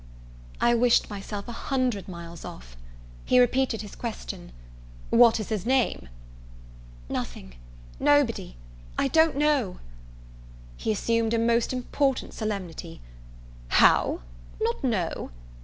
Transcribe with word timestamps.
I 0.59 0.73
wished 0.73 1.11
myself 1.11 1.47
a 1.47 1.51
hundred 1.51 2.07
miles 2.07 2.43
off. 2.43 2.75
He 3.23 3.39
repeated 3.39 3.83
his 3.83 3.93
question, 3.95 4.51
"What 5.11 5.39
is 5.39 5.49
his 5.49 5.63
name?" 5.63 6.09
"Nothing 7.07 7.53
nobody 7.99 8.57
I 8.97 9.07
don't 9.09 9.35
know" 9.37 9.77
He 10.75 10.91
assumed 10.91 11.35
a 11.35 11.37
most 11.37 11.71
important 11.71 12.33
solemnity: 12.33 12.99
"How! 13.67 14.21
not 14.59 14.83
know? 14.83 15.29